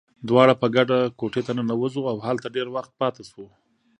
دواړه 0.29 0.53
په 0.61 0.67
ګډه 0.75 0.97
کوټې 1.19 1.41
ته 1.47 1.51
ننوزو، 1.57 2.01
او 2.11 2.17
هلته 2.27 2.47
ډېر 2.55 2.67
وخت 2.75 2.91
پاتې 3.01 3.23
شو. 3.29 3.45